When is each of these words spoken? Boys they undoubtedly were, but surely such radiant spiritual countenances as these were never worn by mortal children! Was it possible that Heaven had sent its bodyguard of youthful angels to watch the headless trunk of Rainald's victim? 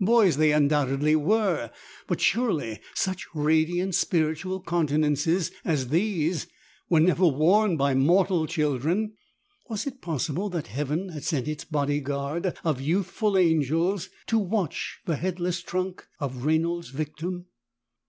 Boys 0.00 0.36
they 0.36 0.50
undoubtedly 0.50 1.14
were, 1.14 1.70
but 2.08 2.20
surely 2.20 2.80
such 2.92 3.24
radiant 3.36 3.94
spiritual 3.94 4.60
countenances 4.60 5.52
as 5.64 5.90
these 5.90 6.48
were 6.88 6.98
never 6.98 7.24
worn 7.28 7.76
by 7.76 7.94
mortal 7.94 8.48
children! 8.48 9.12
Was 9.68 9.86
it 9.86 10.00
possible 10.02 10.50
that 10.50 10.66
Heaven 10.66 11.10
had 11.10 11.22
sent 11.22 11.46
its 11.46 11.64
bodyguard 11.64 12.58
of 12.64 12.80
youthful 12.80 13.38
angels 13.38 14.08
to 14.26 14.40
watch 14.40 14.98
the 15.06 15.14
headless 15.14 15.62
trunk 15.62 16.04
of 16.18 16.44
Rainald's 16.44 16.88
victim? 16.90 17.46